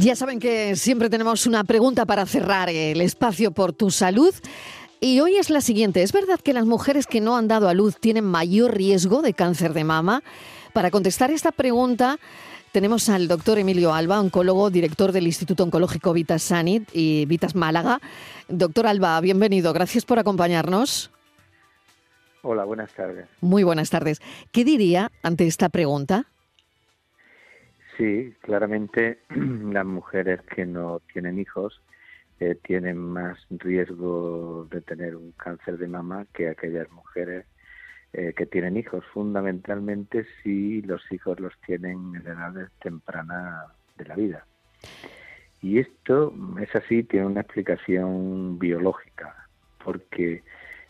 Ya 0.00 0.14
saben 0.16 0.38
que 0.38 0.76
siempre 0.76 1.10
tenemos 1.10 1.46
una 1.46 1.64
pregunta 1.64 2.06
para 2.06 2.24
cerrar 2.24 2.70
el 2.70 3.00
espacio 3.00 3.50
por 3.50 3.72
tu 3.72 3.90
salud. 3.90 4.34
Y 5.00 5.20
hoy 5.20 5.36
es 5.36 5.50
la 5.50 5.60
siguiente. 5.60 6.02
¿Es 6.02 6.12
verdad 6.12 6.38
que 6.40 6.52
las 6.52 6.64
mujeres 6.64 7.06
que 7.06 7.20
no 7.20 7.36
han 7.36 7.48
dado 7.48 7.68
a 7.68 7.74
luz 7.74 7.96
tienen 7.98 8.24
mayor 8.24 8.76
riesgo 8.76 9.22
de 9.22 9.34
cáncer 9.34 9.72
de 9.72 9.84
mama? 9.84 10.22
Para 10.72 10.90
contestar 10.90 11.30
esta 11.30 11.52
pregunta 11.52 12.18
tenemos 12.72 13.08
al 13.08 13.26
doctor 13.26 13.58
Emilio 13.58 13.92
Alba, 13.92 14.20
oncólogo, 14.20 14.70
director 14.70 15.10
del 15.10 15.26
Instituto 15.26 15.64
Oncológico 15.64 16.12
Vitas 16.12 16.42
Sanit 16.44 16.88
y 16.92 17.26
Vitas 17.26 17.56
Málaga. 17.56 18.00
Doctor 18.48 18.86
Alba, 18.86 19.20
bienvenido. 19.20 19.72
Gracias 19.72 20.04
por 20.04 20.20
acompañarnos. 20.20 21.10
Hola, 22.42 22.64
buenas 22.64 22.92
tardes. 22.94 23.26
Muy 23.40 23.64
buenas 23.64 23.90
tardes. 23.90 24.20
¿Qué 24.52 24.64
diría 24.64 25.10
ante 25.22 25.48
esta 25.48 25.68
pregunta? 25.68 26.26
Sí, 28.00 28.34
claramente 28.40 29.18
las 29.28 29.84
mujeres 29.84 30.40
que 30.54 30.64
no 30.64 31.02
tienen 31.12 31.38
hijos 31.38 31.82
eh, 32.40 32.54
tienen 32.54 32.96
más 32.96 33.46
riesgo 33.50 34.66
de 34.70 34.80
tener 34.80 35.16
un 35.16 35.32
cáncer 35.32 35.76
de 35.76 35.86
mama 35.86 36.24
que 36.32 36.48
aquellas 36.48 36.90
mujeres 36.92 37.44
eh, 38.14 38.32
que 38.34 38.46
tienen 38.46 38.78
hijos, 38.78 39.04
fundamentalmente 39.12 40.24
si 40.42 40.80
los 40.80 41.02
hijos 41.12 41.40
los 41.40 41.52
tienen 41.66 42.14
en 42.14 42.26
edades 42.26 42.70
tempranas 42.82 43.66
de 43.98 44.06
la 44.06 44.14
vida. 44.14 44.46
Y 45.60 45.78
esto 45.78 46.32
es 46.58 46.74
así, 46.74 47.02
tiene 47.02 47.26
una 47.26 47.42
explicación 47.42 48.58
biológica, 48.58 49.46
porque 49.84 50.42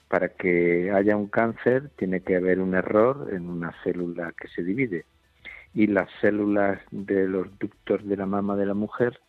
para 0.06 0.28
que 0.28 0.92
haya 0.92 1.16
un 1.16 1.26
cáncer 1.26 1.90
tiene 1.96 2.20
que 2.20 2.36
haber 2.36 2.60
un 2.60 2.76
error 2.76 3.30
en 3.32 3.50
una 3.50 3.74
célula 3.82 4.32
que 4.40 4.46
se 4.46 4.62
divide 4.62 5.06
y 5.74 5.86
las 5.86 6.08
células 6.20 6.80
de 6.90 7.28
los 7.28 7.46
ductos 7.58 8.06
de 8.06 8.16
la 8.16 8.26
mama 8.26 8.56
de 8.56 8.66
la 8.66 8.74
mujer 8.74 9.20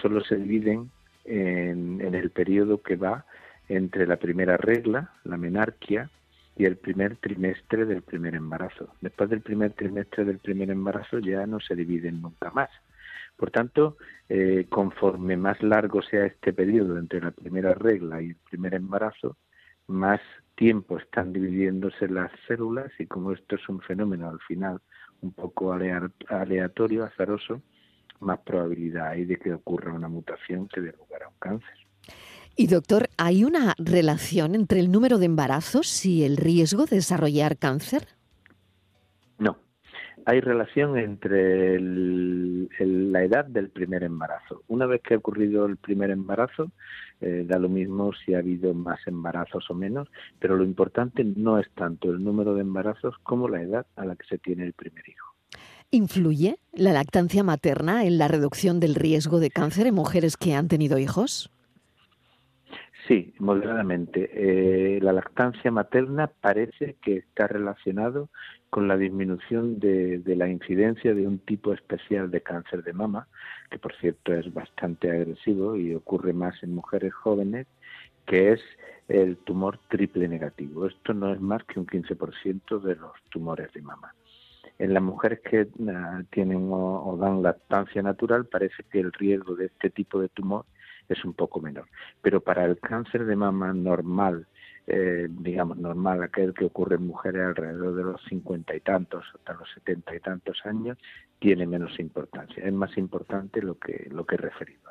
solo 0.00 0.22
se 0.24 0.36
dividen 0.36 0.90
en, 1.24 2.00
el 2.14 2.30
periodo 2.30 2.82
que 2.82 2.96
va 2.96 3.24
entre 3.68 4.06
la 4.06 4.16
primera 4.16 4.56
regla, 4.56 5.12
la 5.24 5.36
menarquia, 5.36 6.10
y 6.58 6.64
el 6.64 6.76
primer 6.76 7.16
trimestre 7.16 7.84
del 7.84 8.00
primer 8.00 8.34
embarazo. 8.34 8.88
Después 9.02 9.28
del 9.28 9.42
primer 9.42 9.72
trimestre 9.72 10.24
del 10.24 10.38
primer 10.38 10.70
embarazo 10.70 11.18
ya 11.18 11.46
no 11.46 11.60
se 11.60 11.76
dividen 11.76 12.22
nunca 12.22 12.50
más. 12.50 12.70
Por 13.36 13.50
tanto, 13.50 13.98
eh, 14.30 14.66
conforme 14.70 15.36
más 15.36 15.62
largo 15.62 16.00
sea 16.00 16.24
este 16.24 16.54
periodo 16.54 16.98
entre 16.98 17.20
la 17.20 17.30
primera 17.30 17.74
regla 17.74 18.22
y 18.22 18.28
el 18.28 18.36
primer 18.36 18.72
embarazo, 18.72 19.36
más 19.86 20.20
tiempo 20.54 20.96
están 20.96 21.34
dividiéndose 21.34 22.08
las 22.08 22.32
células 22.48 22.90
y 22.98 23.06
como 23.06 23.32
esto 23.32 23.56
es 23.56 23.68
un 23.68 23.80
fenómeno 23.80 24.30
al 24.30 24.40
final 24.40 24.80
un 25.22 25.32
poco 25.32 25.72
aleatorio, 25.72 27.04
azaroso, 27.04 27.62
más 28.20 28.38
probabilidad 28.40 29.08
hay 29.08 29.24
de 29.24 29.36
que 29.36 29.52
ocurra 29.52 29.92
una 29.92 30.08
mutación 30.08 30.68
que 30.68 30.80
dé 30.80 30.92
lugar 30.92 31.24
a 31.24 31.28
un 31.28 31.34
cáncer. 31.38 31.74
Y 32.56 32.68
doctor, 32.68 33.10
¿hay 33.18 33.44
una 33.44 33.74
relación 33.76 34.54
entre 34.54 34.80
el 34.80 34.90
número 34.90 35.18
de 35.18 35.26
embarazos 35.26 36.06
y 36.06 36.24
el 36.24 36.38
riesgo 36.38 36.86
de 36.86 36.96
desarrollar 36.96 37.58
cáncer? 37.58 38.15
Hay 40.28 40.40
relación 40.40 40.98
entre 40.98 41.78
la 41.80 43.22
edad 43.22 43.44
del 43.44 43.70
primer 43.70 44.02
embarazo. 44.02 44.64
Una 44.66 44.84
vez 44.86 45.00
que 45.00 45.14
ha 45.14 45.18
ocurrido 45.18 45.66
el 45.66 45.76
primer 45.76 46.10
embarazo, 46.10 46.72
eh, 47.20 47.44
da 47.46 47.60
lo 47.60 47.68
mismo 47.68 48.12
si 48.12 48.34
ha 48.34 48.38
habido 48.38 48.74
más 48.74 48.98
embarazos 49.06 49.70
o 49.70 49.74
menos, 49.74 50.08
pero 50.40 50.56
lo 50.56 50.64
importante 50.64 51.22
no 51.22 51.60
es 51.60 51.70
tanto 51.76 52.10
el 52.10 52.24
número 52.24 52.56
de 52.56 52.62
embarazos 52.62 53.14
como 53.22 53.48
la 53.48 53.62
edad 53.62 53.86
a 53.94 54.04
la 54.04 54.16
que 54.16 54.26
se 54.26 54.38
tiene 54.38 54.64
el 54.64 54.72
primer 54.72 55.08
hijo. 55.08 55.32
¿Influye 55.92 56.56
la 56.72 56.92
lactancia 56.92 57.44
materna 57.44 58.04
en 58.04 58.18
la 58.18 58.26
reducción 58.26 58.80
del 58.80 58.96
riesgo 58.96 59.38
de 59.38 59.50
cáncer 59.50 59.86
en 59.86 59.94
mujeres 59.94 60.36
que 60.36 60.54
han 60.54 60.66
tenido 60.66 60.98
hijos? 60.98 61.52
Sí, 63.06 63.34
moderadamente. 63.38 64.30
Eh, 64.32 65.00
la 65.00 65.12
lactancia 65.12 65.70
materna 65.70 66.26
parece 66.26 66.96
que 67.00 67.18
está 67.18 67.46
relacionado 67.46 68.30
con 68.68 68.88
la 68.88 68.96
disminución 68.96 69.78
de, 69.78 70.20
la 70.26 70.48
incidencia 70.48 71.14
de 71.14 71.24
un 71.24 71.38
tipo 71.38 71.72
especial 71.72 72.32
de 72.32 72.40
cáncer 72.40 72.82
de 72.82 72.92
mama, 72.92 73.28
que 73.70 73.78
por 73.78 73.94
cierto 73.96 74.34
es 74.34 74.52
bastante 74.52 75.08
agresivo 75.10 75.76
y 75.76 75.94
ocurre 75.94 76.32
más 76.32 76.60
en 76.64 76.74
mujeres 76.74 77.14
jóvenes, 77.14 77.68
que 78.26 78.52
es 78.52 78.60
el 79.06 79.36
tumor 79.36 79.78
triple 79.88 80.26
negativo. 80.26 80.86
Esto 80.86 81.14
no 81.14 81.32
es 81.32 81.40
más 81.40 81.62
que 81.64 81.78
un 81.78 81.86
15% 81.86 82.80
de 82.80 82.96
los 82.96 83.12
tumores 83.30 83.72
de 83.72 83.82
mama. 83.82 84.14
En 84.80 84.92
las 84.92 85.02
mujeres 85.02 85.40
que 85.48 85.68
ah, 85.88 86.22
tienen 86.30 86.68
o 86.72 87.16
dan 87.20 87.40
lactancia 87.40 88.02
natural 88.02 88.46
parece 88.46 88.82
que 88.90 88.98
el 88.98 89.12
riesgo 89.12 89.54
de 89.54 89.66
este 89.66 89.90
tipo 89.90 90.20
de 90.20 90.28
tumor 90.28 90.66
es 91.08 91.24
un 91.24 91.34
poco 91.34 91.60
menor. 91.60 91.86
Pero 92.22 92.40
para 92.40 92.64
el 92.64 92.78
cáncer 92.78 93.24
de 93.24 93.36
mama 93.36 93.72
normal, 93.72 94.46
eh, 94.86 95.26
digamos 95.28 95.78
normal, 95.78 96.22
aquel 96.22 96.54
que 96.54 96.64
ocurre 96.64 96.96
en 96.96 97.06
mujeres 97.06 97.42
alrededor 97.42 97.94
de 97.94 98.04
los 98.04 98.22
cincuenta 98.28 98.74
y 98.74 98.80
tantos 98.80 99.24
hasta 99.34 99.54
los 99.54 99.68
setenta 99.74 100.14
y 100.14 100.20
tantos 100.20 100.58
años, 100.64 100.96
tiene 101.38 101.66
menos 101.66 101.98
importancia. 101.98 102.64
Es 102.64 102.72
más 102.72 102.96
importante 102.96 103.60
lo 103.62 103.78
que, 103.78 104.08
lo 104.10 104.24
que 104.24 104.36
he 104.36 104.38
referido 104.38 104.86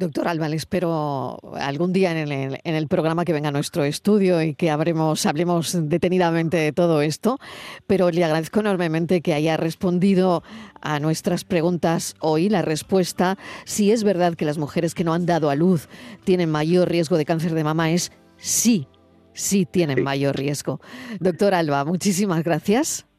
Doctor 0.00 0.28
Alba, 0.28 0.46
espero 0.48 1.38
algún 1.60 1.92
día 1.92 2.10
en 2.12 2.32
el, 2.32 2.58
en 2.64 2.74
el, 2.74 2.88
programa 2.88 3.26
que 3.26 3.34
venga 3.34 3.50
a 3.50 3.52
nuestro 3.52 3.84
estudio 3.84 4.40
y 4.40 4.54
que 4.54 4.70
hablemos 4.70 5.26
detenidamente 5.78 6.56
de 6.56 6.72
todo 6.72 7.02
esto, 7.02 7.38
pero 7.86 8.10
le 8.10 8.24
agradezco 8.24 8.60
enormemente 8.60 9.20
que 9.20 9.34
haya 9.34 9.58
respondido 9.58 10.42
a 10.80 11.00
nuestras 11.00 11.44
preguntas 11.44 12.14
hoy. 12.18 12.48
La 12.48 12.62
respuesta, 12.62 13.36
si 13.66 13.92
es 13.92 14.02
verdad 14.02 14.36
que 14.36 14.46
las 14.46 14.56
mujeres 14.56 14.94
que 14.94 15.04
no 15.04 15.12
han 15.12 15.26
dado 15.26 15.50
a 15.50 15.54
luz 15.54 15.90
tienen 16.24 16.50
mayor 16.50 16.88
riesgo 16.88 17.18
de 17.18 17.26
cáncer 17.26 17.52
de 17.52 17.64
mama, 17.64 17.90
es 17.90 18.10
sí, 18.38 18.88
sí 19.34 19.66
tienen 19.66 20.02
mayor 20.02 20.34
riesgo. 20.34 20.80
Doctor 21.18 21.52
Alba, 21.52 21.84
muchísimas 21.84 22.42
gracias. 22.42 23.09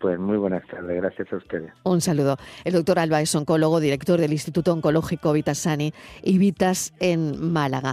Pues 0.00 0.18
muy 0.18 0.36
buenas 0.36 0.66
tardes, 0.68 0.96
gracias 0.96 1.32
a 1.32 1.36
ustedes. 1.36 1.72
Un 1.82 2.00
saludo. 2.00 2.36
El 2.64 2.74
doctor 2.74 2.98
Alba 2.98 3.20
es 3.20 3.34
oncólogo, 3.34 3.80
director 3.80 4.20
del 4.20 4.32
Instituto 4.32 4.72
Oncológico 4.72 5.32
Vitasani 5.32 5.92
y 6.22 6.38
Vitas 6.38 6.92
en 7.00 7.52
Málaga. 7.52 7.86